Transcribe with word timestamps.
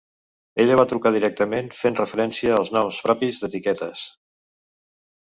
Ella 0.63 0.77
va 0.79 0.85
trucar 0.93 1.11
directament 1.15 1.69
fent 1.79 1.99
referència 1.99 2.55
als 2.61 2.71
noms 2.79 3.03
propis 3.09 3.43
d'"etiquetes". 3.45 4.03